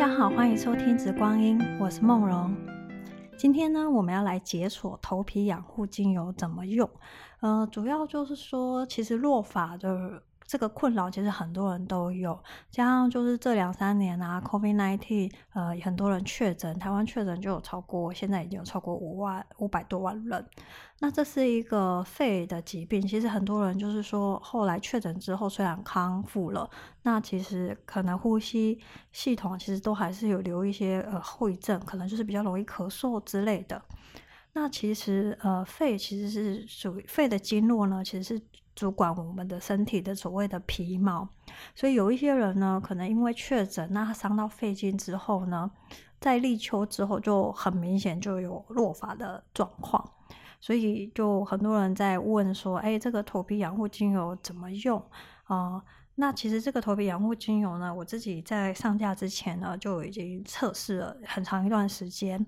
[0.00, 2.56] 大家好，欢迎收听《紫光音》，我是梦荣。
[3.36, 6.88] 今天呢，我们要来解锁头皮养护精油怎么用。
[7.40, 10.22] 呃，主要就是说，其实落发的。
[10.50, 12.36] 这个困扰其实很多人都有，
[12.72, 20.44] 加上就是这两三年啊，COVID-19，呃，很多人确诊，台湾确诊就有超过，现在已经有超过五万五百多万人。
[20.98, 26.68] 那这是一个肺的疾病，其实很多人就是说，后来确诊之后虽然康复了，
[27.04, 28.80] 那其实可能呼吸
[29.12, 33.80] 系统其实都还是有留一些呃后遗症，可能就是比较容易咳嗽之类的。
[34.54, 38.42] 那其实呃，肺其实是属于肺的经络呢，其实是。
[38.80, 41.28] 主管我们的身体的所谓的皮毛，
[41.74, 45.70] 所以有一些人呢，可能因为确诊，那他伤到肺经之后呢，
[46.18, 50.02] 在立秋之后就很明显就有落发的状况，
[50.62, 55.04] 所以就很多人在问说，哎，这个头皮养护精油怎么用
[55.44, 55.84] 啊？
[56.14, 62.46] 那其实这个头皮养护精油呢，我自己在上架之前呢，就已经测试了很长一段时间。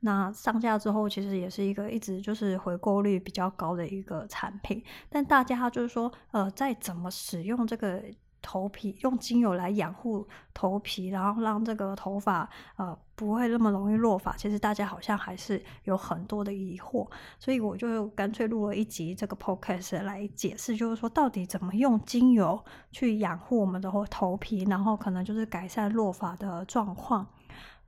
[0.00, 4.82] 那上架之后，其实也是一个一直就是回购率比较高的一个产品。
[5.08, 8.00] 但大家就是说，呃，在怎么使用这个
[8.40, 17.04] 头皮，用精油来养护头皮，然后让这个头发呃不会那么容易落发，其实大家好像还是有很多的疑惑。
[17.40, 27.26] 所以我就干脆录了一集这个 podcast 来解释，就是说到底怎么用精油去养护我们的头皮，然后可能就是改善落发的状况。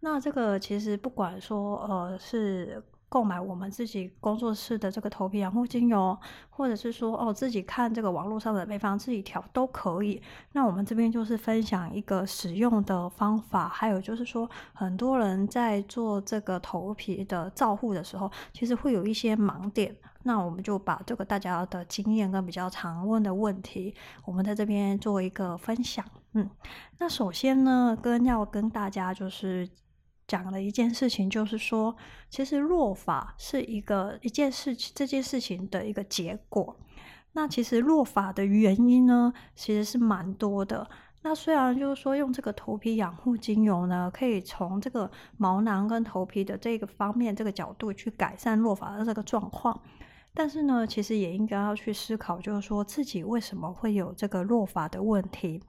[0.00, 6.16] 那这个其实不管说，呃，是购买我们自己工作室的这个头皮养护精油，
[6.48, 10.22] 或者是说哦自己看这个网络上的配方自己调都可以。
[10.52, 19.94] 那我们这边就是分享一个使用的方法，还有就是说很多人在做这个头皮的照护的时候，其实会有一些盲点。
[20.22, 26.04] 那我们就把这个大家的经验跟比较常问的问题，我们在这边做一个分享。
[26.34, 26.48] 嗯，
[26.98, 29.68] 那首先呢，跟要跟大家就是。
[30.30, 31.96] 讲了一件事情，就是说，
[32.28, 36.76] 其实落发是一个一件事情，这件事情的一个结果。
[37.32, 40.88] 那其实落发的原因呢，其实是蛮多的。
[41.22, 49.82] 那虽然就是说，用这个头皮养护精油呢，可以从这个毛囊跟头皮的这个方面、这个角度去改善落发的这个状况，
[50.32, 55.60] 但是呢，其实也应该要去思考，就是说自己为什么会有这个落发的问题。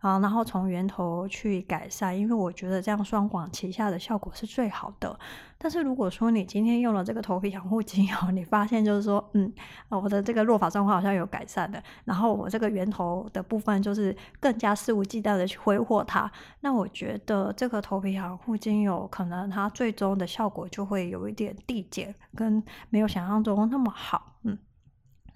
[0.00, 5.18] 啊，然后从源头去改善，因为我觉得这样双管齐下的效果是最好的。
[5.58, 9.52] 但是如果说你今天用了这个头皮养护精油，你发现就是说，嗯，
[9.90, 24.56] 我的这个落发状况好像有改善的，然后我这个源头的部分就是更加肆无忌惮的去挥霍它，那我觉得这个头皮养护精油可能它最终的效果就会有一点递减，跟没有想象中那么好，嗯。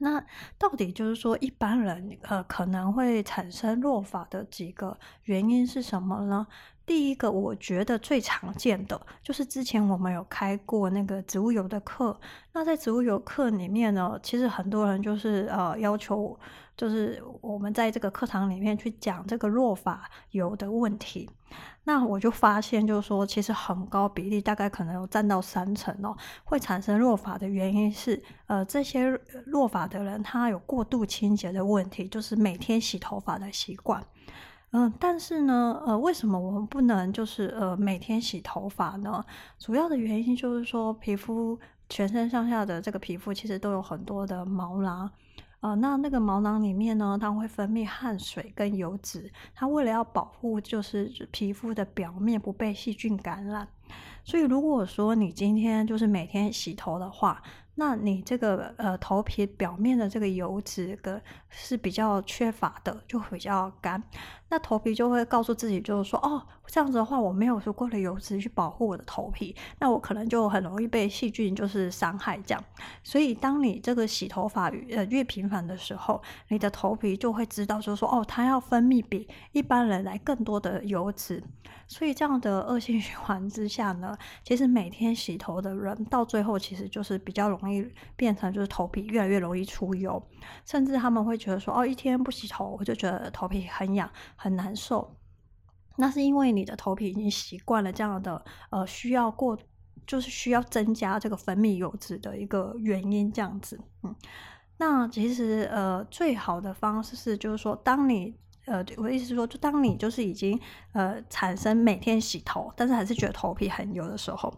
[0.05, 0.25] 那
[0.59, 6.47] 到底就是说，一般人呃可能会产生落法的几个原因是什么呢？
[6.87, 12.19] 第一个，我觉得最常见的就是之前我们有开过那个植物油的课，
[12.53, 16.39] 那在植物油课里面呢，其实很多人就是呃要求，
[16.77, 21.31] 就是我们在这个课堂里面去讲这个落发油的问题。
[21.85, 29.11] 那我就发现，就是说，其实很高比例，大概可能有占到三成哦，会产生落发的原因是，呃，这些
[29.47, 34.03] 落发的人他有过度清洁的问题，就是每天洗头发的习惯。
[34.77, 39.25] 嗯、但是呢，呃，为什么我们不能就是呃每天洗头发呢？
[39.57, 41.57] 主要的原因就是说，皮肤
[41.89, 45.09] 全身上下的这个皮肤其实都有很多的毛囊。
[45.61, 53.69] 呃，那那个毛囊里面呢，它会分泌汗水跟油脂，它为了要保护就是皮肤的表面不被细菌感染，
[54.25, 57.41] 所以如果说你今天就是每天洗头的话，
[57.77, 64.03] 那你这个呃头皮表面的这个油脂跟是比较缺乏的，就比较干。
[64.55, 72.65] 那头皮就会告诉自己，就是说，哦，这样子的话，我没有足够的油脂去保护我的头皮，那我可能就很容易被细菌就是伤害这样。
[73.03, 81.43] 所以，当你这个洗头发呃越频繁的时候，你的头皮就会知道，就是说，哦，它要分泌比一般人来更多的油脂。
[81.89, 90.23] 所以，这样的恶性循环之下呢，其实每天洗头的人到最后其实就是比较容易变成就是头皮越来越容易出油，
[90.65, 94.09] 甚至他们会觉得说，哦，一天不洗头，我就觉得头皮很痒。
[94.45, 95.17] 很难受，
[95.97, 99.59] 那是因为你的头皮已经习惯了这样的呃需要过，
[100.07, 103.81] 就是需要增加这个分泌油脂的一个原因这样子。
[104.03, 104.15] 嗯，
[104.77, 108.37] 那其实呃最好的方式是就是说，当你
[108.67, 110.61] 呃我的意思是说，就当你就是已经
[110.93, 114.53] 呃产生每天洗头，但是还是觉得头皮很油的时候，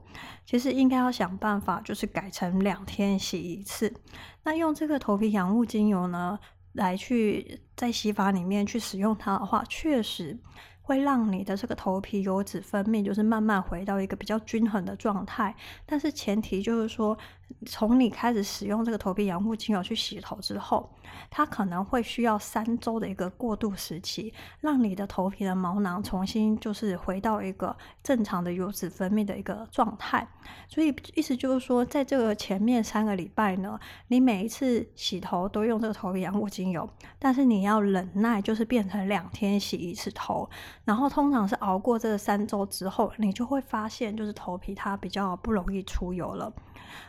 [0.45, 3.95] 其实应该要想办法就是改成两天洗一次。
[4.43, 6.37] 那用这个头皮养护精油呢，
[6.77, 10.39] 来去在洗发里面去使用它的话，确实
[10.83, 15.55] 会让你的这个头皮油脂分泌就是慢慢回到一个比较均衡的状态。
[15.85, 17.19] 但是前提就是说，
[17.65, 20.91] 从你开始使用这个头皮养护精油去洗头之后，
[21.31, 30.27] 它可能会需要三周的一个过渡时期，让你的头皮的毛囊重新就是回到一个正常的油脂分泌的一个状态。
[30.69, 33.79] 所以意思就是说，在这个前面三个礼拜呢，
[34.09, 36.89] 你每一次洗头都用这个头皮养护精油，
[37.19, 40.49] 但是你要忍耐，就是变成两天洗一次头。
[40.85, 46.53] 然后通常是熬过这个三周之后，你就会发现，就是头皮它比较不容易出油了。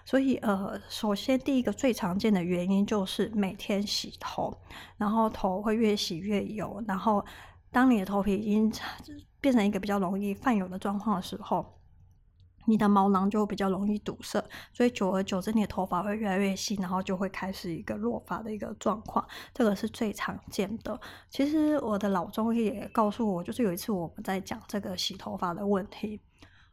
[0.06, 4.57] 所以，呃，首先第一个最常见的原因就是每天洗头，
[4.97, 6.83] 然后头会越洗越油。
[6.88, 7.25] 然后，
[7.71, 8.71] 当你的头皮已经
[9.39, 11.65] 变成一个比较容易泛油的状况的时候，
[12.65, 14.44] 你的毛囊就比较容易堵塞。
[14.74, 19.25] 所以，久而久之，你的头发会越来越细，然后就会开始一个落发的一个状况。
[19.53, 21.00] 这个是最常见的。
[21.29, 26.19] 其实，我的老中医也告诉我，就是有一次我们在讲这个洗头发的问题。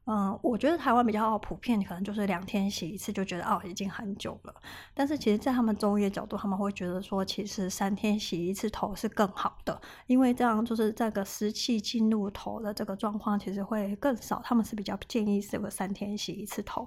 [0.06, 4.55] 嗯，我觉得台湾比较普遍，可能就是两天洗一次，就觉得哦已经很久了。
[4.93, 14.43] 但是其实，在他们中医的角度，他们会觉得说，其实三天洗一次头是更好的，因为这样就是这个湿气进入头的这个状况其实会更少。
[14.45, 16.87] 他们是比较建议这个三天洗一次头。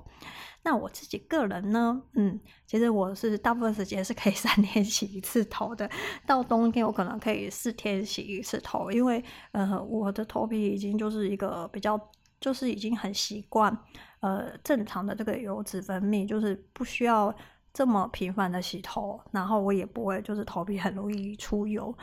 [0.61, 5.89] 那我自己个人呢，嗯，其实我是大部分时间是可以三天洗一次头的。
[6.27, 9.23] 到冬天我可能可以四天洗一次头，因为
[9.53, 11.99] 呃我的头皮已经就是一个比较。
[12.39, 13.75] 就是已经很习惯，
[14.19, 17.33] 呃，正常的这个油脂分泌，就是不需要
[17.73, 21.95] 这么频繁的洗头，然后我也不会就是头皮很容易出油，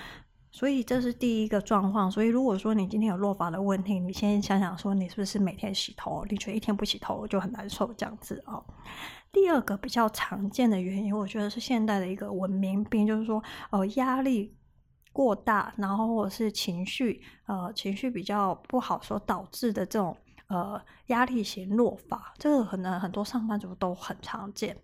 [0.50, 2.10] 所以这是第一个状况。
[2.10, 8.64] 所以如果说你今天有落发的问题，你先想想说你是不是每天洗头，你觉得一天不洗头就很难受这样子、哦。
[9.30, 14.56] 第二个比较常见的原因，我觉得是现代的一个文明病，就是说，呃，压力。
[15.12, 20.16] 过大，然后或者是情绪，呃，情绪比较不好所导致的这种
[20.48, 24.76] 呃压力型落发，这个可能很多上班族都很常见。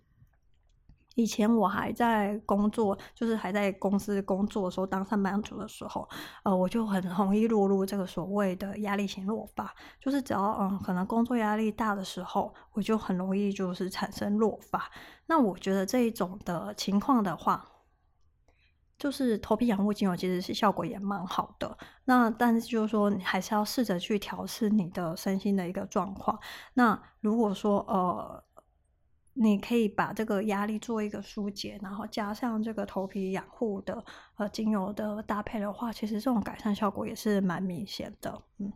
[1.15, 6.07] 以前我还在工作，就是还在公司工作的时候，当上班族的时候，
[6.43, 14.89] 呃，我就很容易落入这个所谓的压力型落发，就是只要嗯可能工作压力大的时候，我就很容易就是产生落发。
[15.25, 17.67] 那我觉得这一种的情况的话，
[19.01, 21.75] 就是头皮养护精油其实是效果也蛮好的，
[22.05, 26.39] 那但是就是说你还是要试着去调试你的身心的一个状况。
[26.75, 28.43] 那如果说呃，
[29.33, 34.05] 你可以把这个压力做一个疏解，然后加上这个头皮养护的
[34.35, 38.39] 呃精油的搭配的话，其实这种改善效果也是蛮明显的。
[38.59, 38.71] 嗯，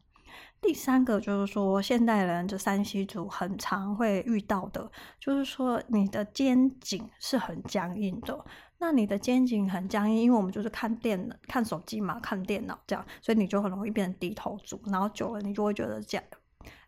[0.59, 4.89] 第三个就是说现代人这三西族很常会遇到的，
[5.19, 8.43] 就是说你的肩颈是很僵硬的。
[8.77, 16.25] 那你的肩颈很僵硬，因为我们就是看电脑、看手机嘛，看电脑这样，所以你就很容易变成低头族，然后久了你就会觉得这样，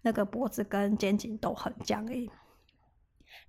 [0.02, 2.30] 那个脖子跟肩颈都很僵硬。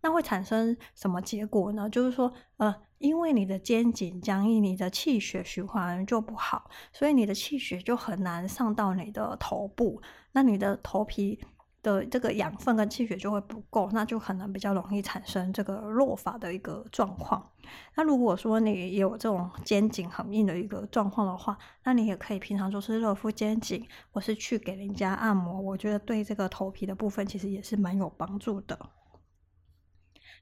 [0.00, 1.90] 那会产生什么结果呢？
[1.90, 10.00] 就是说，呃，因为你的肩颈僵硬，你的气血循环就不好，所以你的气血就很难上到你的头部，
[10.32, 11.44] 那你的头皮。
[11.88, 17.50] 的这个养分跟气血就会不够，那就可能比较容易产生这个落发的一个状况。
[17.96, 25.60] 那如果说你有这种肩颈很硬的一个状况的话，那你也可以平常就是热敷肩颈，或是去给人家按摩。
[25.60, 28.78] 我觉得对这个头皮的部分其实也是蛮有帮助的。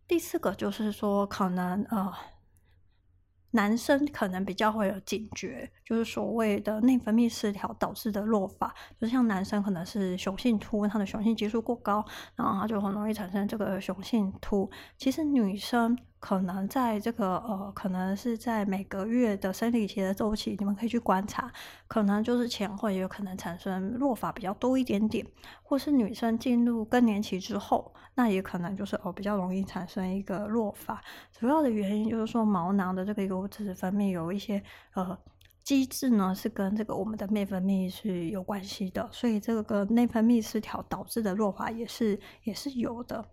[0.06, 2.12] 第四个就是说，可能呃。
[3.56, 12.04] 男生可能比较会有警觉，就是所谓的内分泌失调导致的落发，就像男生可能是雄性秃，他的雄性激素过高，
[12.36, 14.70] 然后他就很容易产生这个雄性秃。
[14.96, 15.98] 其实女生。
[16.18, 21.52] 可能在这个呃，可能是在每个月的生理期的周期，你们可以去观察，
[21.87, 25.25] 可能就是前后也有可能产生落发比较多一点点，
[25.62, 31.00] 或是女生进入更年期之后，那也可能就是哦比较容易产生一个落发。
[31.32, 34.61] 主要的原因就是说毛囊的这个油脂分泌有一些
[34.94, 35.16] 呃
[35.62, 43.25] 机制呢，是跟这个我们的内分泌是有关系的，所以这个内分泌失调导致的落发也是也是有的。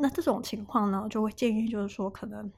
[0.00, 2.50] 那这种情况呢，就会建议就是说，可能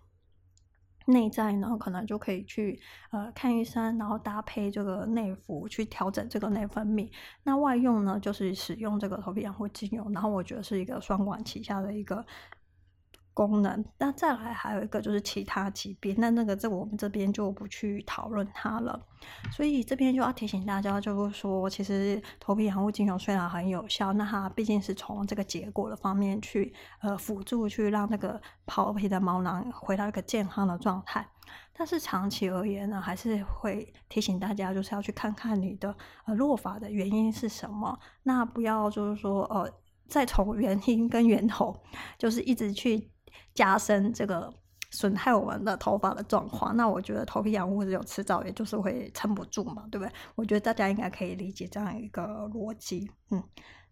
[1.07, 2.81] 内在呢，可能就可以去
[3.11, 7.11] 呃看医生，然后搭配这个内服去调整这个内分泌。
[7.43, 12.25] 那外用呢，就是使用这个头皮养护精油，然后我觉得是一个双管齐下的一个
[13.35, 19.01] 功能，那再来还有一个就是其他疾病，那那个在我们这边就不去讨论它了。
[19.51, 31.27] 所以这边就要提醒大家，就是说，其实头皮养护精油虽然很有效，那它毕竟是从这个结果的方面去呃辅助去让那个头皮的毛囊回到一个健康的状态。
[31.73, 35.95] 但是长期而言呢，还是会提醒大家，就是要去看看你的
[36.27, 39.73] 呃落发的原因是什么，那不要就是说呃
[40.07, 41.75] 再从原因跟源头，
[42.19, 43.09] 就是一直去。
[43.55, 44.53] 加深这个
[44.91, 50.12] 损害我们的头发的状况，那我觉得头皮养护只有迟早也就是会撑不住嘛，对不对？
[50.35, 52.23] 我觉得大家应该可以理解这样一个
[52.53, 53.11] 逻辑。
[53.31, 53.43] 嗯，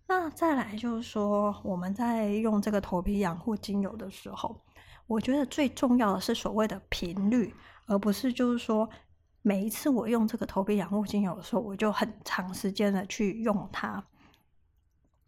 [0.06, 4.61] 那再来就是说，我们在用这个头皮养护精油的时候，
[5.06, 7.54] 我觉得最重要的是所谓的频率，
[7.87, 8.87] 而不是就是说
[9.40, 14.04] 每一次我用这个头皮养护精油的时候，我就很长时间的去用它。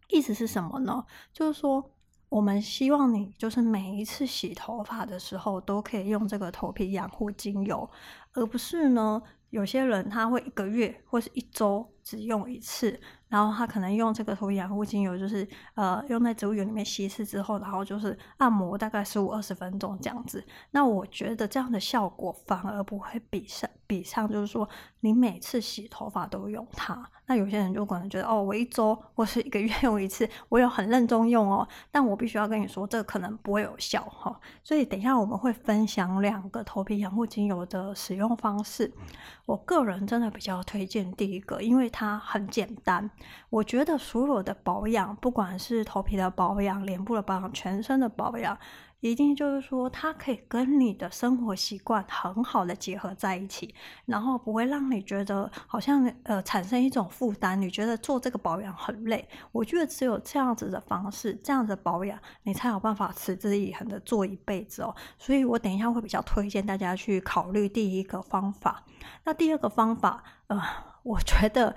[0.09, 1.03] 意思是什么呢？
[1.33, 1.89] 就是说。
[2.33, 7.87] 我们希望你就是每一次洗头发的时候都可以用这个头皮养护精油，
[8.33, 9.21] 而不是呢，
[9.51, 12.99] 有些人他会一个月或是一周只用一次。
[13.29, 20.45] 然后他可能用这个头皮养护精油，就是呃用在植物油里面稀释之后，然后就是按摩大概十五二十分钟这样子。
[20.69, 24.69] 那我觉得这样的效果反而不会比上比上，就是说
[24.99, 27.09] 你每次洗头发都用它。
[27.25, 31.67] 那有些人就可能觉得哦，我一周或是一个月 用一次，我有很认真用哦。
[31.89, 34.39] 但我必须要跟你说，这个可能不会有效哈。
[34.63, 38.93] 所以等一下我们会分享两个头皮养护精油的使用方式。
[39.47, 43.09] 我个人真的比较推荐第一个，因为它很简单。
[43.49, 48.57] 我觉得所有的保养，不管是头皮的保养、脸部的保养、全身的保养，
[48.99, 59.27] 一定就是说，它可以跟你的生活习惯很好的结合在一起，然后不会让你觉得好像呃产生一种负担，你觉得做这个保养很累。
[59.51, 64.95] 我觉得只有这样子的方式，这样子的保养，你才有办法持之以恒的做一辈子哦。
[65.19, 68.83] 所以我等一下会比较推荐大家去考虑第一个方法。
[69.25, 70.61] 那第二个方法，呃，
[71.03, 71.75] 我觉得。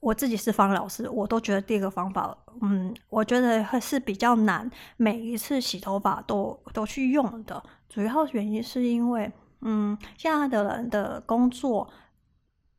[0.00, 7.62] 我自己是方老师，我都觉得第一个方法，嗯，我觉得还是比较难，每一次洗头发都都去用的。
[7.88, 11.88] 主要原因是因为，嗯，现在的人的工作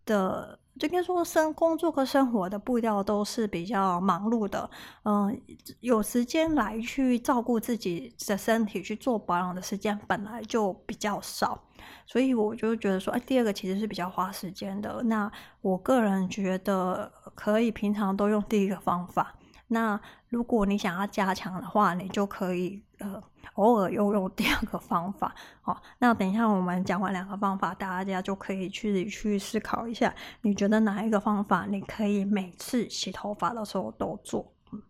[0.05, 4.69] 的，就跟说生工作和生活的步调都是比较忙碌的，
[5.03, 5.41] 嗯，
[5.79, 11.63] 有时间来去照顾自己的身体去做保养的时间本来就比较少。
[12.05, 15.01] 所以我就觉得说，哎，第二个其实是比较花时间的。
[15.03, 19.35] 那我个人觉得可以平常都用第一个方法。
[19.67, 23.21] 那如果你想要加强的话，你就可以呃
[23.53, 25.33] 偶尔又用第二个方法。
[25.61, 34.53] 好，那等一下我们讲完两个方法，大家就可以去去思考一下，你觉得哪一个方法你可以每次洗头发的时候都做？
[34.71, 34.81] 嗯，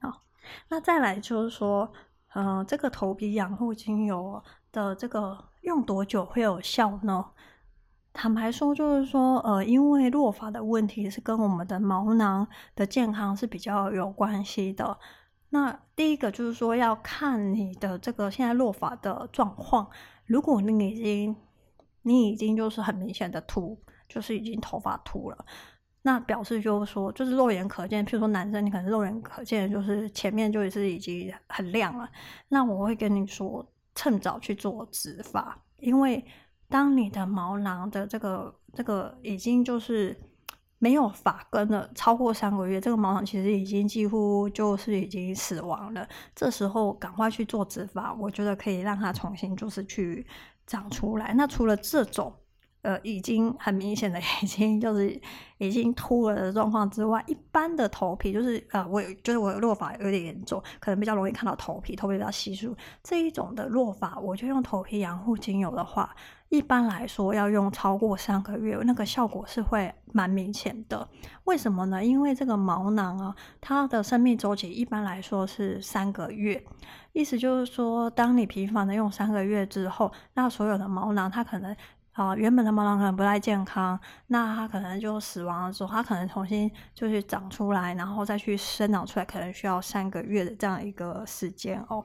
[0.00, 0.22] 好，
[0.68, 1.92] 那再来就是说，
[2.34, 5.46] 嗯、呃，这个头皮养护精油的这个。
[5.60, 7.22] 用多久会有效呢？
[8.14, 14.98] 坦白说，就是说，呃，因为落发的问题是跟我们的毛囊的健康是比较有关系的。
[15.50, 19.88] 那第一个就是说，要看你的这个现在落发的状况。
[20.26, 21.36] 如果你已经，
[22.02, 23.78] 你已经就是很明显的秃，
[24.08, 25.44] 就是已经头发秃了，
[26.02, 28.04] 那表示就是说，就是肉眼可见。
[28.06, 32.08] 譬如说男生，你可能肉眼可见就是前面就是已经很亮了。
[32.48, 33.64] 那我会跟你说。
[33.92, 36.24] 趁早去做植发，因为
[36.68, 40.16] 当你的毛囊的这个这个已经就是
[40.80, 46.04] 没有发根了，超过三个月，这个毛囊其实已经几乎就是已经死亡了。
[46.34, 50.26] 这时候赶快去做植发，我觉得可以让它重新就是去
[50.66, 51.32] 长出来。
[51.34, 52.34] 那除了这种。
[52.82, 55.20] 呃，已经很明显的， 已经就是
[55.58, 66.16] 已经秃了的状况之外，一般的头皮就是呃，我就是我的落发有点严重，可能比较容易看到头皮，头皮比较稀疏这一种的落发，我就用头皮养护精油的话，
[66.50, 71.08] 一般来说要用超过三个月，那个效果是会蛮明显的。
[71.44, 72.04] 为什么呢？
[72.04, 76.62] 因为这个毛囊啊，它的生命周期一般来说是三个月，
[77.12, 81.74] 意思就是说，当你频繁的用三个月之后，那所有的毛囊它可能。
[82.20, 92.04] 啊，原本的毛囊可能不太健康，那它可能就死亡了之后，它可能重新就是长出来，然后再去生长出来，可能需要三个月的这样一个时间哦。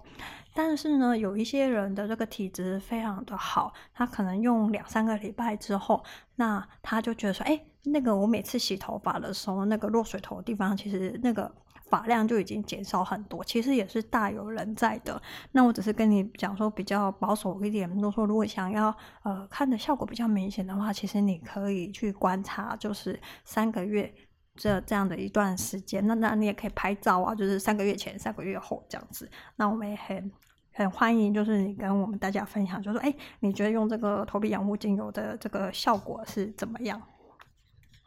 [0.54, 6.02] 但是呢，有一些人的这个体质非常的好，他可能用两三个礼拜之后，
[6.36, 11.52] 那他就觉得说，哎，那个我每次洗头发的时候，那个落水头的地方，其实那个。
[11.96, 15.22] 发量就已经减少很多，其实也是大有人在的。
[15.54, 24.14] 那我只是跟你讲说比较保守一点，就是说如果想要呃看的效果比较明显的话，其实你可以去观察，就是三个月
[24.56, 26.06] 这这样的一段时间。
[26.06, 29.30] 那那你也可以拍照啊，就是三个月前、三个月后这样子。
[29.56, 30.32] 那我们也很
[30.74, 37.02] 很欢迎，就是你跟我们大家分享，就是说，哎，你觉得用这个头皮养护精油的这个效果是怎么样？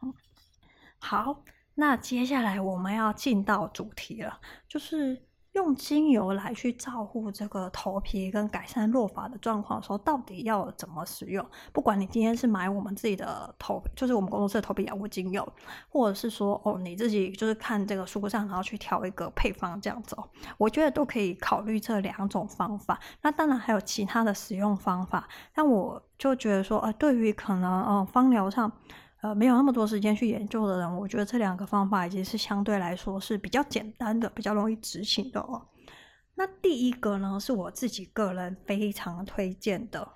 [0.02, 0.12] 嗯
[0.98, 1.42] 好，
[1.78, 5.22] 那接下来我们要进到主题了，就是。
[5.52, 11.44] 用精油来去照顾这个头皮跟改善落发的状况的时候，到底要怎么使用？
[11.72, 15.52] 不管你今天是买我们自己的头，就是我们工作室的头皮养护精油，
[15.88, 20.16] 或者是说哦你自己就是看这个书上，然后去调一个配方这样子，
[20.58, 23.00] 我觉得都可以考虑这两种方法。
[23.22, 28.70] 那当然还有其他的使用方法，但我就觉得说，呃，对于可能呃芳疗上。
[29.20, 35.66] 呃，没有那么多时间去研究的人，我觉得这两个方法已经是相对来说是比较简单的，比较容易执行的哦。
[36.36, 40.08] 那第一个呢，是我自己个人非常推荐的，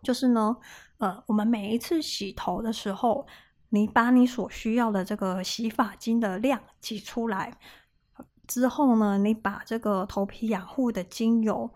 [0.00, 0.56] 就是呢，
[0.98, 3.26] 呃，我们每一次洗头的时候，
[3.70, 7.58] 你把你所需要的这个洗发精的量挤出来
[8.46, 11.70] 之后呢，你把这个头皮养护的精油。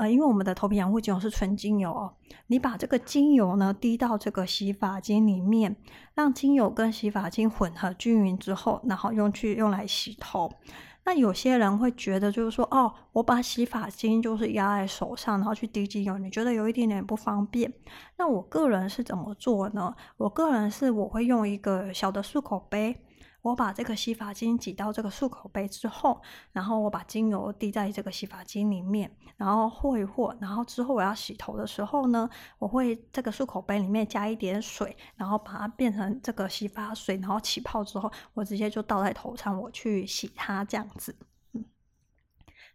[0.00, 2.14] 呃，因为我们的头皮养护精油是纯精油哦，
[2.46, 5.76] 你把这个精油呢滴到这个洗发精里面，
[6.14, 10.50] 让精油跟洗发精混合均匀之后，然后用去用来洗头。
[11.04, 17.70] 那有些人会觉得就是说，哦，我把洗发精就是压在手上，然后去滴精油，你觉得有一点点不方便。
[18.16, 19.94] 那我个人是怎么做呢？
[20.16, 22.96] 我个人是我会用一个小的漱口杯。
[23.42, 26.20] 我把这个洗发精挤到这个漱口杯之后，
[26.52, 32.28] 然后我把精油滴在这个洗发精里面，然后和一和，然后之后我要洗头的时候呢，
[32.58, 41.16] 我会这个漱口杯里面加一点水，然后把它变成这个洗发水，然后起泡之后，我直接就倒在头上，我去洗它这样子。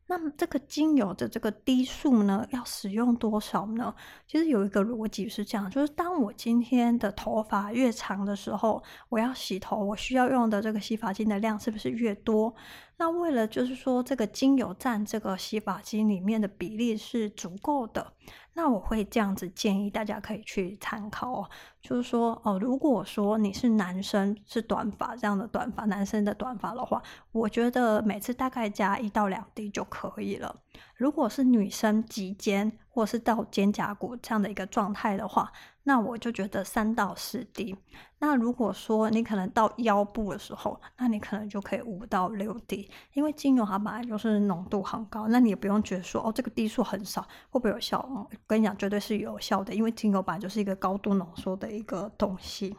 [0.08, 3.94] 那么这个精油的这个滴数呢，要使用多少呢？
[4.28, 12.54] 其实有一个逻辑是这样，就是当我今天的头发越长的时候，我要洗头，我需要用的这个洗发精的量是不是越多？
[12.98, 18.14] 那为了就是说这个精油占这个洗发精里面的比例是足够的。
[18.54, 21.50] 那我会这样子建议大家可以去参考哦，
[21.82, 30.56] 就是说哦，如果说你是男生是短发这样的短发，男生的短发的话，我觉得每次大概加一到两滴就可以了。
[30.96, 35.52] 如果是女生及肩或是到肩胛骨这样的一个状态的话，
[35.84, 37.76] 那我就觉得三到四滴。
[38.20, 42.90] 那如果说你可能到腰部的时候，那你可能就可以五到六滴。
[43.14, 48.00] 因为精油它本来就是浓度很高，那你也不用觉得说哦，这个滴数很少会不会有效？
[48.00, 52.76] 我跟你讲，绝对是有效的，因为精油本来就是一个高度浓缩的一个东西，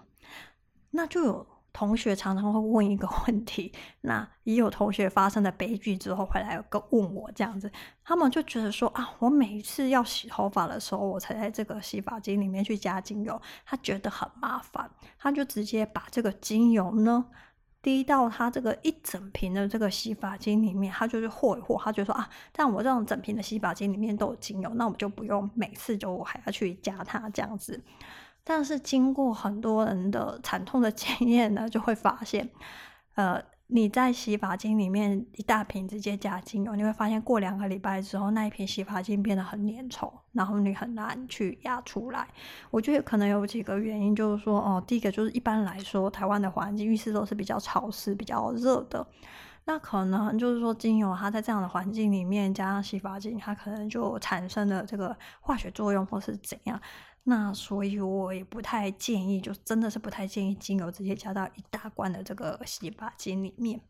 [0.90, 1.46] 那就有。
[1.76, 7.70] 同学常常会问一个问题，那也有同学发生了悲剧之后回来有个问我这样子，
[8.02, 17.26] 他们就觉得说啊，我每一次要洗头发的时候，我才在这个洗发精里面去加精油，他觉得很麻烦，他就直接把这个精油呢
[17.82, 27.84] 滴到他这个一整瓶的这个洗发精里面，他就是和一和，他就说啊，但我这种整瓶的洗发精里面都有精油，那我就不用每次就还要去加它这样子。
[28.48, 32.48] 但是经过很多人的惨痛的经验呢，就会发现，
[33.16, 42.28] 呃，你在洗发精里面一大瓶直接加精油，你会发现过两个礼拜之后，那一瓶洗发精变得很粘稠，然后你很难去压出来。
[42.70, 49.04] 我觉得可能有几个原因，就是说，哦，第一个就是一般来说，台湾的环境浴室都是比较潮湿、比较热的，
[49.64, 56.80] 那可能就是说，精油它在这样的环境里面加上洗发精，它可能就产生了这个化学作用，或是怎样。
[57.28, 63.80] 那所以，我也不太建议，就真的是不太建议精油直接加到一大罐的这个洗发精里面。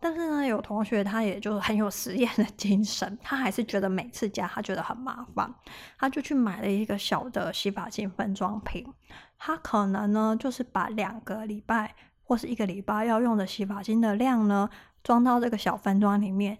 [0.00, 5.54] 但是呢，有同学他也就很有实验的精神，他还是觉得每次加他觉得很麻烦，
[5.96, 8.92] 他就去买了一个小的洗发精分装瓶。
[9.38, 14.68] 他可能呢，就是把两个礼拜或是一个礼拜要用的洗发精的量呢，
[15.04, 16.58] 装到这个小分装里面，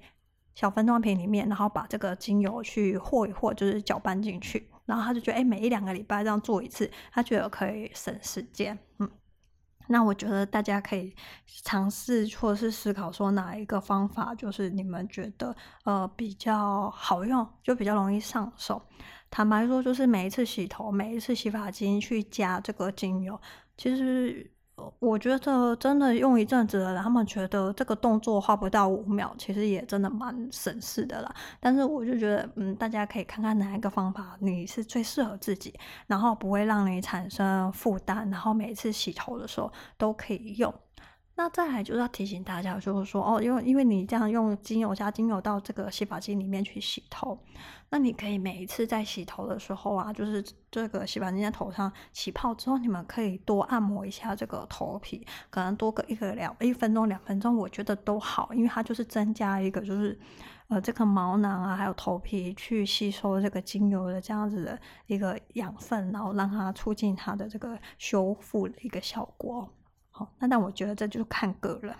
[0.54, 4.68] 小分装瓶里面，然后把这个精油去和一和，就是搅拌进去。
[4.86, 8.78] 然后他就觉得，哎，每一两个礼拜这样做一次，他觉得可以省时间。
[8.98, 9.10] 嗯，
[9.88, 11.14] 那我觉得大家可以
[11.62, 18.82] 尝试或者是思考说哪一个方法，就是你们觉得呃比较好用，就比较容易上手。
[19.30, 23.40] 坦白说，就是每一次洗头，每一次洗发精去加这个精油，
[23.76, 24.50] 其实。
[24.98, 31.34] 我觉得真的用一阵子了，他们觉得这个动作花不到五秒，其实也真的蛮省事的啦。
[31.60, 35.72] 但是我就觉得，嗯，大家可以看看哪一个方法你是最适合自己，
[36.06, 40.74] 然后不会让你产生负担，然后每次洗头的时候都可以用。
[41.36, 47.36] 那再来就是要提醒大家，就是说哦，因为因为你这样用精油加精油到这个洗发精里面去洗头，
[47.94, 60.18] 那你可以每一次在洗头的时候啊，就是这个洗发精在头上起泡之后，你们可以多按摩一下这个头皮，可能多个一个两一分钟两分钟，我觉得都好，因为它就是增加一个就是
[60.66, 64.76] 呃这个毛囊啊，还有头皮去吸收这个精油的这样子的
[65.06, 69.72] 一个养分，然后让它促进它的这个修复的一个效果。
[70.10, 71.94] 好，那但我觉得这就是看个人。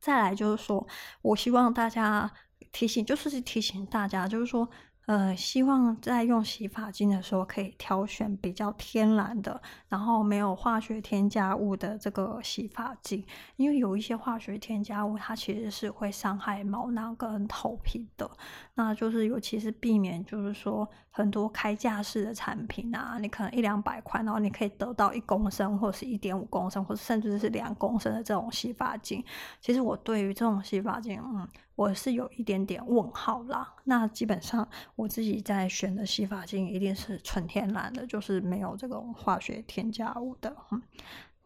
[0.00, 0.84] 再来就是说，
[1.22, 2.28] 我希望大家
[2.72, 4.68] 提醒，就是提醒大家，就是说。
[5.08, 13.24] 呃，希望在用洗发精的时候可以挑选比较天然的，然后没有化学添加物的这个洗发精，
[13.56, 18.30] 因为有一些化学添加物，它其实是会伤害毛囊跟头皮的。
[18.74, 29.24] 那就是尤其是避免，就是说很多开架式的产品啊，你可能一两百块，然后你可以得到一公升或者是一点五公升，或者甚至是两公升的这种洗发精。
[29.62, 31.48] 其实我对于这种洗发精，嗯。
[31.78, 33.72] 我是有一点点问号啦。
[33.84, 40.56] 那基本上我自己在选的洗发精一定是纯天然的，就是没有这种化学添加物的。
[40.72, 40.82] 嗯，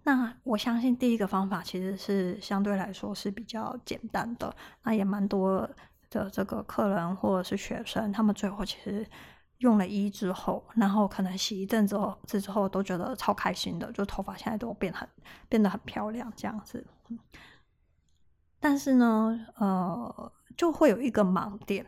[0.04, 4.56] 那我相信第一个方法其实是相对来说是比较简单的。
[4.84, 5.68] 那也蛮多
[6.08, 9.06] 的这个客人或者是学生，他们最后其实
[9.58, 15.06] 用了一之后，然后可能洗一阵之后，之后都觉得超开心的，就头发现在都变很
[15.50, 16.82] 变得很漂亮这样子。
[18.62, 21.84] 但是呢，呃，就会有一个盲点，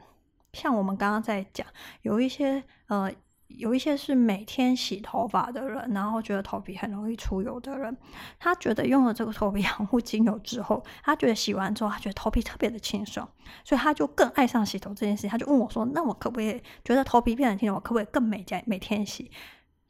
[0.53, 1.65] 像我们刚刚在讲，
[2.03, 3.09] 有一些呃，
[3.47, 7.97] 有一些是每天洗头发的人，然后觉得头皮很容易出油的人，
[8.41, 13.29] 他觉得用了这个头皮养护精油之后，他觉得洗完之后，他觉得头皮特别的清爽，
[13.65, 15.31] 所以他就更爱上洗头这件事情。
[15.31, 17.77] 他就问我说：“那我可不可以觉得头皮变得清爽？
[17.77, 19.31] 我可不可以更每天每天洗？”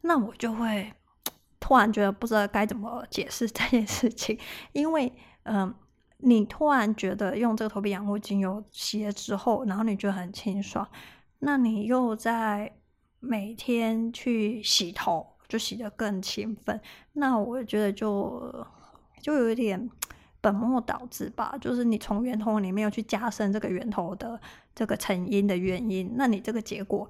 [0.03, 0.92] 那我就会
[1.59, 4.38] 突然觉得不知道该怎么解释这件事情，
[4.73, 5.11] 因为
[5.44, 5.75] 嗯。
[6.27, 10.89] 你突然觉得用这个头皮养护精油洗了之后，然后你觉得很清爽，
[11.41, 12.73] 那你又在
[13.21, 16.81] 每天去洗头，就洗得更勤奋，
[17.13, 18.67] 那我觉得就
[19.21, 19.91] 就有一点
[20.41, 21.55] 本末倒置吧。
[21.61, 24.41] 就是你从源头里面有去加深这个源头的
[24.75, 27.07] 这个成因的原因，那你这个结果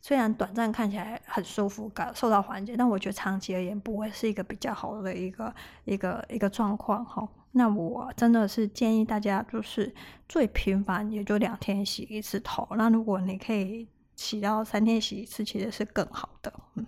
[0.00, 7.28] 虽然短暂看起来很舒服，感受到缓解，但我觉得长期而言不会是一个比较好的一个一个一个状况哈。
[7.56, 9.94] 那我真的是建议大家，就是
[10.28, 12.66] 最频繁也就两天洗一次头。
[12.76, 16.52] 那如果你可以洗到三天洗一次，其实是更好的。
[16.74, 16.84] 嗯，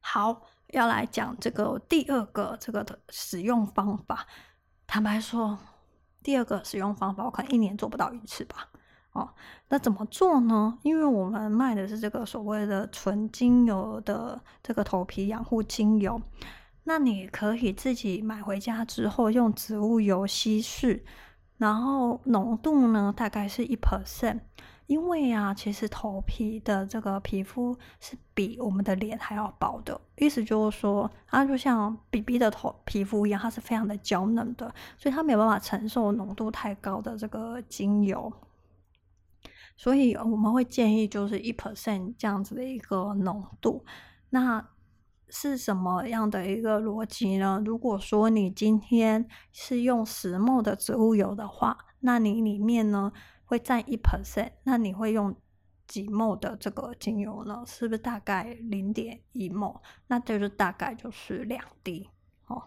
[0.00, 4.26] 好，要来讲这个第二个这个的使用方法。
[4.88, 5.56] 坦白说，
[6.24, 8.68] 第二个使用方法我可能一年做不到一次吧。
[9.12, 9.32] 哦，
[9.68, 10.76] 那怎么做呢？
[10.82, 16.20] 因为我们卖的是这个所谓的纯精油的这个头皮养护精油。
[16.84, 21.04] 那你可以自己买回家之后用植物油稀释，
[21.58, 24.40] 然后浓度呢大概是一 percent。
[24.88, 38.30] 因为啊，其实头皮的这个皮肤是比我们的脸还要薄的，意思就是说，它就像 BB 的头皮肤一样，它是非常的娇嫩的，所以它没有办法承受浓度太高的这个精油。
[39.76, 43.82] 所以我们会建议就是一 percent 这样子的一个浓度。
[44.28, 44.62] 那
[45.34, 47.58] 是什么样的一个逻辑呢？
[47.64, 53.10] 如果说你今天是用十墨的植物油的话，那你里面呢
[53.46, 55.34] 会占一 percent，那你会用
[55.86, 57.64] 几墨的这个精油呢？
[57.66, 62.10] 是不是大概零点一墨那就是大概就是两滴
[62.48, 62.64] 哦。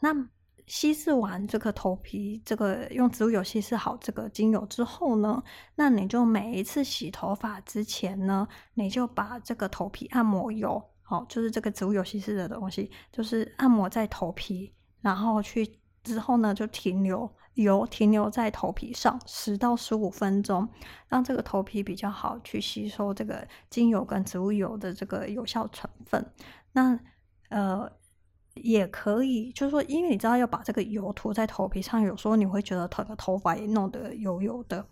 [0.00, 0.28] 那。
[0.66, 5.40] 稀释完这个头皮，这个用植物油稀释好这个精油之后呢，
[5.76, 20.68] 那你就每一次洗头发之前呢，你就把这个头皮按摩油，好，就是这个植物油稀释的东西，就是按摩在头皮，然后去之后呢，就停留油停留在头皮上十到十五分钟，
[21.06, 26.32] 让这个头皮比较好去吸收这个精油跟植物油的这个有效成分。
[26.72, 26.98] 那
[27.50, 27.88] 呃。
[28.56, 34.86] 也可以，就是说，因为你知道要把这个油涂在头皮上，有时候你会觉得头的头发也弄得油油的。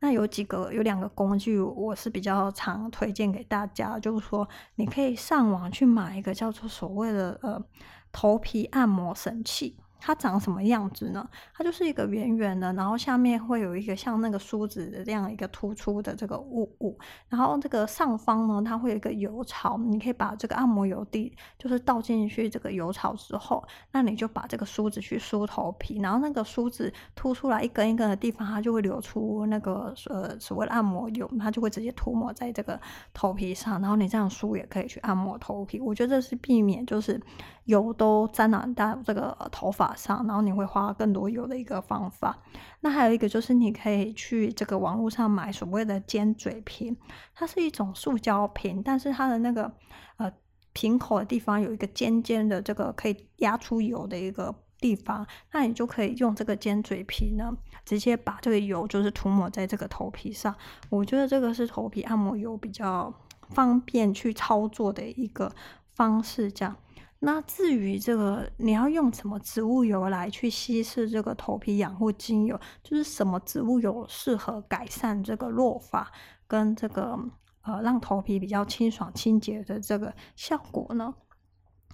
[0.00, 7.62] 那有几个，有两个工具，我是比较常推荐给大家，就是说，你可以上网去买一个叫做所谓的呃
[8.10, 9.76] 头皮按摩神器。
[10.00, 11.28] 它长什么样子呢？
[11.54, 32.80] 它就是一个圆圆的，然后下面会有一个像那个梳子的这样一个突出的这个物物，然后这个上方呢，它会有一个油槽，你可以把这个按摩油滴，就是倒进去这个油槽之后，那你就把这个梳子去梳头皮，然后那个梳子凸出来一根一根的地方，它就会流出那个呃所谓的按摩油，它就会直接涂抹在这个
[33.12, 37.20] 头皮上，然后你这样梳也可以去按摩头皮，我觉得这是避免就是。
[37.66, 42.38] 油都沾染到这个头发上，然后你会花更多油的一个方法。
[42.80, 46.96] 那还有一个就是你可以去这个网络上买所谓的尖嘴瓶，
[47.34, 49.72] 它是一种塑胶瓶，但是它的那个
[50.16, 50.32] 呃
[50.72, 57.52] 瓶口的地方有一个尖尖的这个可以压出油的一个地方，那你就可以用这个尖嘴皮呢，
[57.84, 60.54] 直接把这个油就是涂抹在这个头皮上。
[60.88, 63.12] 我觉得这个是头皮按摩油比较
[63.50, 65.52] 方便去操作的一个
[65.92, 66.50] 方式。
[66.50, 66.74] 这样，
[67.22, 76.10] 那至于这个你要用什么植物油来去稀释这个头皮养护精油，就是什么植物油适合改善这个落发
[76.46, 77.18] 跟这个
[77.60, 81.14] 呃让头皮比较清爽清洁的这个效果呢？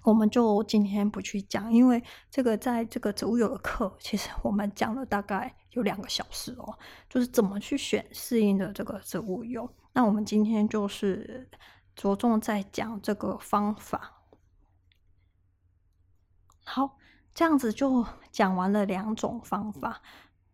[0.03, 6.73] 我们就今天不去讲，因为这个在这个植物油的课，其实我们讲了大概有两个小时哦，
[7.09, 9.69] 就是怎么去选适应的这个植物油。
[9.91, 11.49] 那我们今天就是
[11.93, 14.13] 着重在讲这个方法。
[16.69, 16.97] 好，
[17.33, 20.01] 这样子就讲完了两种方法。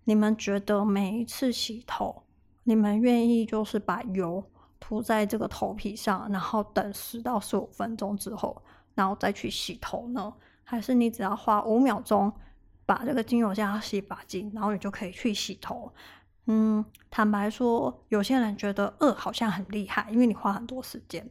[0.03, 2.21] 你们觉得每一次洗头，
[2.65, 4.43] 你们愿意就是把油
[4.79, 8.61] 涂在这个头皮上，然后等十到十五分钟之后，
[8.93, 10.31] 然后再去洗头呢？
[10.63, 12.31] 还是你只要花五秒钟
[12.85, 15.91] 把这个精油加洗发精，然后你就可以去洗头？
[16.45, 21.27] 嗯，坦白说，有些人觉得二好像很厉害，因为你花很多时间。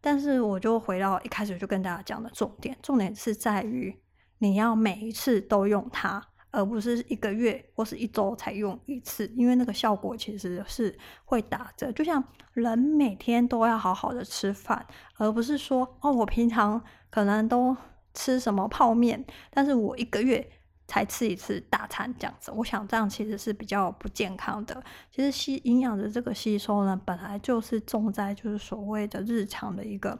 [0.00, 3.94] 但是我就回到一开始就跟大家讲的重点，重点是在于
[4.38, 6.22] 你要每一次都用它。
[6.52, 11.92] 而不是一个月或是一周才用一次，因为那个效果其实是会打折。
[11.92, 12.22] 就像
[12.54, 14.86] 人每天都要好好的吃饭，
[15.18, 17.76] 而不是说哦，我平常可能都
[18.14, 20.50] 吃什么泡面，但是我一个月
[20.86, 22.50] 才吃一次大餐这样子。
[22.52, 24.82] 我想这样其实是比较不健康的。
[25.10, 30.18] 其实吸营养的这个吸收呢，本来就是重在就是所谓的日常的一个。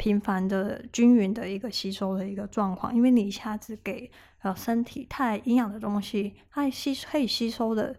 [0.00, 4.08] 频繁的、均匀的一个吸收的一个状况，因为你一下子给
[4.42, 7.96] 呃身体太营养的东西，它吸可以吸收的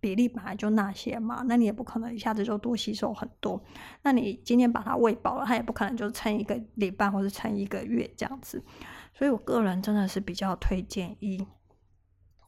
[0.00, 3.62] 比例本来就那些嘛，那你也不可能一下子就多吸收很多。
[4.00, 8.64] 那你今天把它喂饱了，它也不可能就撑一个礼拜或者撑一个月这样子。
[9.12, 11.46] 所以我个人真的是比较推荐一。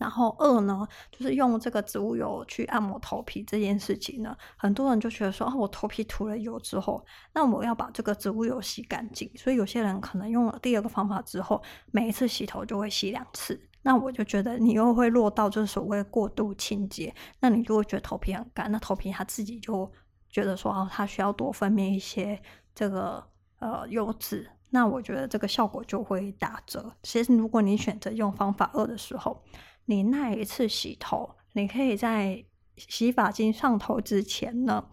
[0.04, 9.30] 然后二呢，就是用这个植物油去按摩头皮这件事情呢，很多人就觉得说，啊，我头皮涂了油之后，那我要把这个植物油洗干净。
[9.34, 13.58] 所以有些人可能用了第二个方法之后，每一次洗头就会洗两次。
[13.80, 19.90] 那我就觉得你又会落到就是所谓过度清洁，那你就会觉得头皮很干，那头皮它自己就
[20.28, 22.38] 觉得说，哦，它需要多分泌一些
[22.74, 23.24] 这个
[23.58, 24.50] 呃油脂。
[24.68, 26.92] 那我觉得这个效果就会打折。
[27.04, 29.40] 其实如果你选择用方法二的时候，
[29.86, 32.44] 你那一次洗头，你可以在
[32.76, 34.86] 洗发精上头之前呢，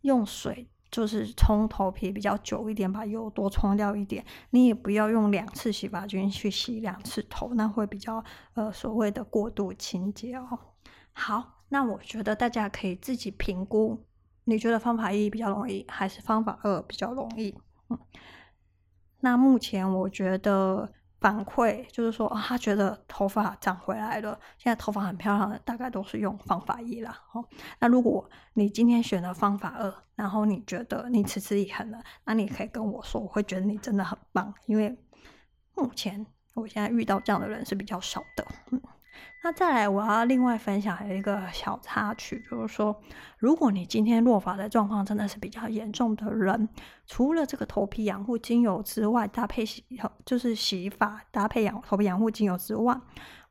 [0.00, 4.24] 用水就是冲头皮比较久一点，把油多冲掉一点。
[4.50, 8.22] 你也不要用两次洗发精去洗两次头，那会比较
[8.54, 10.58] 呃所谓的过度清洁哦。
[11.12, 14.04] 好，那我觉得大家可以自己评估，
[14.44, 17.54] 你觉得方法一比较容易，还是方法二比较容易？
[17.88, 17.98] 嗯，
[19.20, 20.92] 那目前我觉得。
[21.22, 27.16] 反馈就是说，哦，他觉得头发长回来了，现在头发很漂亮的，大概都是用方法一啦。
[27.32, 27.42] 哦，
[27.78, 34.98] 那如果你今天选了方法二，然后你觉得你持之以恒了，那你可以跟我说，我会觉得你真的很棒，因为
[35.76, 38.44] 目前我现在遇到这样的人是比较少的。
[38.72, 38.82] 嗯。
[39.44, 42.96] 那再来，我要另外分享一个小插曲，就是说，
[43.38, 46.68] 如果你今天落发的状况真的是比较严重的人，
[47.06, 49.84] 除了这个头皮养护精油之外，搭配洗
[50.24, 52.96] 就是洗发搭配养头皮养护精油之外，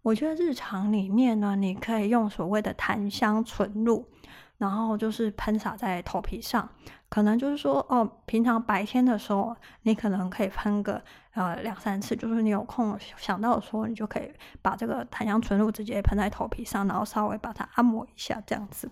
[0.01, 4.07] 我觉得日常里面呢，你可以用所谓的檀香纯露。
[4.57, 6.69] 然后就是喷洒在头皮上，
[7.11, 11.01] 可能就是说，哦，平常白天的时候，你可能可以喷个
[11.33, 18.89] 呃两三次，就是你有空想到的时候，你就可以把这个檀香纯露直接喷在头皮上，然后稍微把它按摩一下，这样子。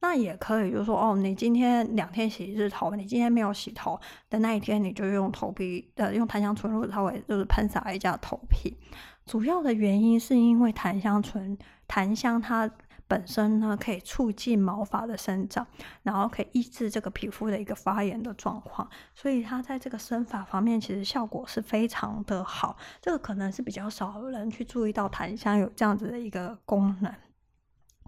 [0.00, 3.96] 那也可以，就是说，哦，你今天两天洗一次头，你今天没有洗头
[4.28, 8.76] 的那一天，你就用头皮呃用檀香纯露稍微就是喷洒一下头皮。
[9.24, 12.68] 主要的原因是因为檀香醇檀香它。
[13.12, 15.66] 本身呢，可以促进毛发的生长，
[16.02, 22.74] 然后可以抑制这个皮肤的一个发炎的状况，所以它在这个生发方面其实效果是非常的好。
[23.02, 27.14] 这个可能是比较少人去注意到檀香有这样子的一个功能。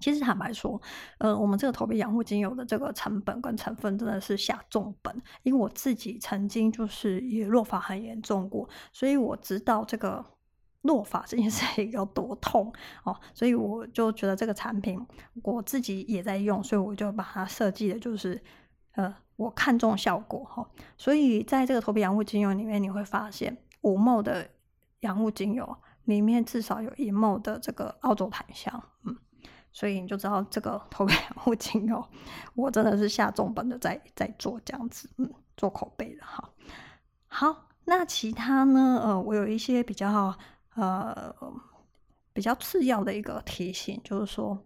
[0.00, 0.80] 其实坦白说，
[1.18, 10.24] 呃，我们这个头皮养护精油的这个成本跟成分真的是下重本，因为我自己曾经就是也落发很严重过，所以我知道这个。
[10.84, 12.70] 落发这件事情有多痛
[13.04, 15.00] 哦，所以我就觉得这个产品
[15.42, 18.38] 我自己也在用，所以我就把它设计的就是，
[18.92, 20.68] 呃，我看中效果哈、
[20.98, 24.46] 所以在这个头皮养护精油里面，你会发现五 ml 的
[25.00, 29.16] 养护精油里面至少有一 ml 的这个澳洲檀香，嗯，
[29.72, 32.06] 所以你就知道这个头皮养护精油
[32.54, 36.50] 我真的是下重本的在在做这样子，嗯，做口碑的哈。
[37.26, 39.00] 好，那其他呢？
[39.02, 40.36] 呃，我有一些比较。
[40.74, 41.34] 呃，
[42.32, 44.58] 比较次要的一个提醒，就是说，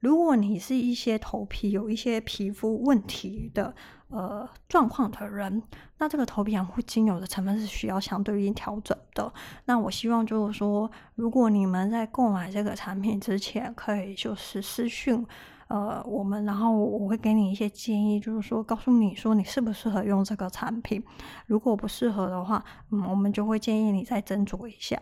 [0.00, 3.74] 如果你是一些头皮有一些皮肤问题的
[4.08, 5.62] 呃状况的人，
[5.98, 9.32] 那这个头皮养护精油的成分是需要相对应调整的。
[9.64, 15.26] 那我希望就是说，如果你们在购买这个产品之前，可以就是私讯。
[15.68, 21.02] 呃，我们然后我会给你一些建议，就是说告诉你说你适不适合用这个产品。
[21.46, 25.00] 如果不适合的话，嗯，我们就会建议你再斟酌一下。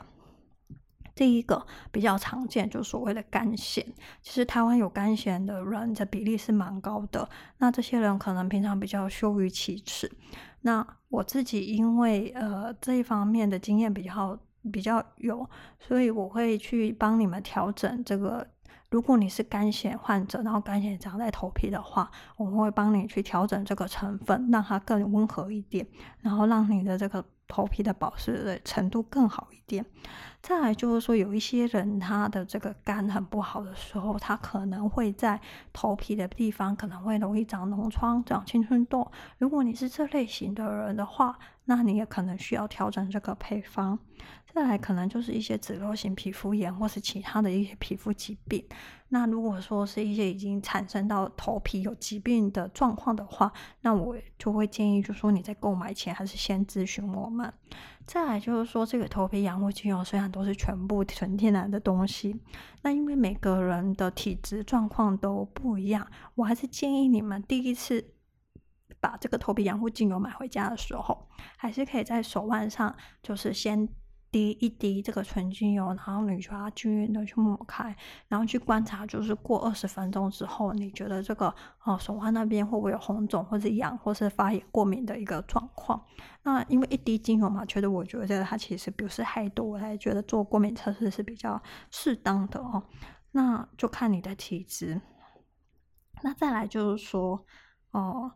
[1.14, 3.84] 第一个比较常见就所谓的肝癣，
[4.22, 7.28] 其实台湾有肝癣的人的比例是蛮高的。
[7.58, 10.10] 那这些人可能平常比较羞于启齿。
[10.62, 14.38] 那我自己因为呃这一方面的经验比较
[14.72, 15.48] 比较有，
[15.78, 18.46] 所以我会去帮你们调整这个。
[18.92, 25.86] 如果你是干癣患者，然后干癣长在头皮的话，我们会帮你去调整这个成分，让它更温和一点，
[26.20, 29.82] 然后让你的这个头皮的保湿的程度更好一点。
[30.42, 35.40] 再来就是说，有一些人他的这个肝很不好的时候，他可能会在
[35.72, 39.10] 头皮的地方可能会容易长脓疮、长青春痘。
[39.38, 43.98] 如果你是这类型的人的话，那你也可能需要调整这个配方。
[44.54, 48.62] 再来可能就是一些脂漏性皮肤炎或是其他的一些皮肤疾病。
[49.08, 57.50] 那如果说是一些已经产生到头皮有疾病的状况的话，那我就会建议，就说你在购买前还是先咨询我们。
[58.06, 62.38] 再来就是说，这个头皮养护精油虽然都是全部纯天然的东西，
[62.82, 68.12] 那因为每个人的体质状况都不一样，我还是建议你们第一次
[69.00, 73.88] 把这个头皮养护精油买回家的时候，还是可以在手腕上，就是先。
[74.32, 77.94] 滴一滴这个纯精油，然后你把它均匀的去抹开，
[78.28, 86.02] 然后去观察，就是过二十分钟之后，你觉得这个哦手腕那边会不会有红肿，或者痒，或是发炎、过敏的一个状况？
[86.42, 92.82] 那因为一滴精油嘛，觉得我觉得它其实不是太多，我还觉得做过敏测试是比较适当的哦。
[93.32, 95.00] 那就看你的体质。
[96.22, 97.44] 那再来就是说，
[97.90, 98.32] 哦，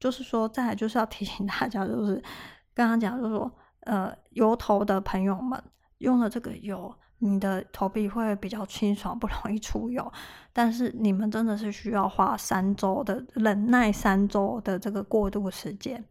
[0.00, 2.22] 就是说再来就是要提醒大家，就是
[2.72, 3.52] 刚刚讲就是说。
[3.86, 5.60] 呃，油头的朋友们
[5.98, 10.12] 用了这个油，你的头皮会比较清爽，不容易出油。
[10.52, 16.04] 但是你们真的是需要花三周的忍耐，三周的这个过渡时间，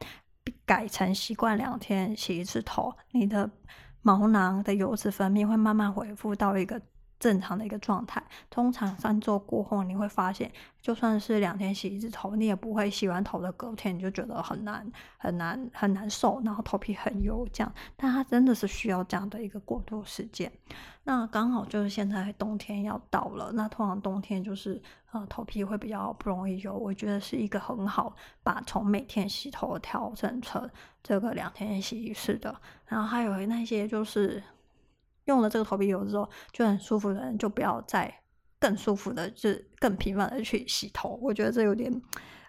[0.66, 3.50] 改成习惯两天洗一次头，你的
[4.02, 6.82] 毛囊的油脂分泌会慢慢恢复到一个。
[7.26, 17.74] 正常的一个状态，通常三周过后，你会发现，就算是两天洗一次头，你也不会洗完头的隔天你就觉得很难、很难、很难受，然后头皮很油这样。
[17.98, 20.52] 但它真的是需要这样的一个过渡时间。
[21.06, 24.80] 那刚好就是现在冬天要到了，那通常冬天就是
[25.12, 30.70] 呃头皮会比较不容易油，我觉得是一个很好把从每天洗头调整成
[31.02, 32.56] 这个两天洗一次的。
[32.86, 34.44] 然后还有那些就是。
[35.26, 38.14] 用了这个头皮油之后就很舒服的人，就不要再
[38.60, 41.20] 更舒服的，就更频繁的去洗头。
[41.22, 42.02] 我觉得这有点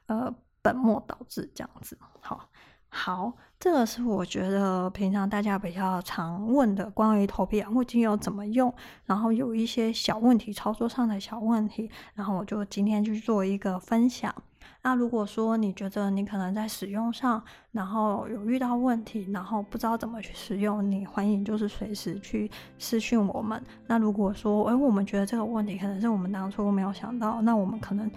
[0.06, 1.98] 呃本末倒置这样子。
[2.20, 2.48] 好，
[2.88, 8.72] 好，这个是我觉得平常大家比较常问的关于头皮养护精油怎么用，
[9.04, 14.34] 然后有一些小问题，操作上的小问题，然后我就今天去做一个分享。
[14.82, 23.62] 那如果说你觉得你可能在使用上，然后有遇到问题，然后不知道怎么去使用，你欢迎就是随时去私讯我们。
[23.86, 28.10] 那如果说，哎，我们觉得这个问题可能是我们当初没有想到，那我们可能，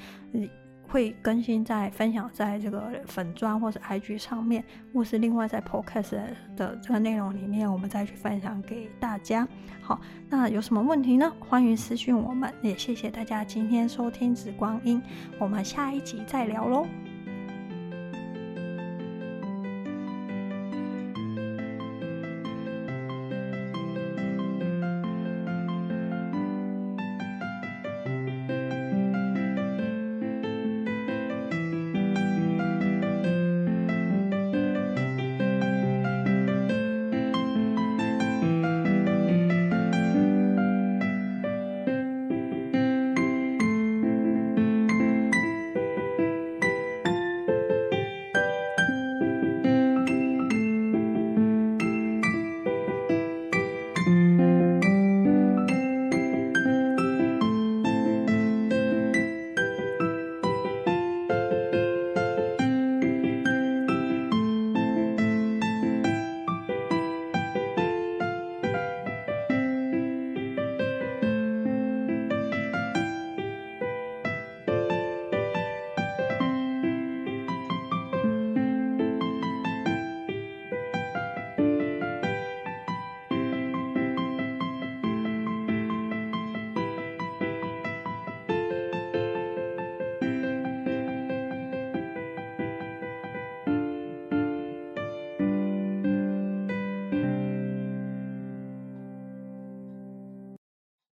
[0.89, 6.17] 会更新在分享在这个粉砖或者 IG 上面，或是另外在 Podcast
[6.58, 9.47] 的这个内容里面，我们再去分享给大家。
[9.82, 9.99] 好，
[10.30, 11.32] 那有什么问题呢？
[11.39, 15.02] 欢迎私讯我们，也谢谢大家今天收听《紫光音》，
[15.39, 16.88] 我们下一集再聊喽。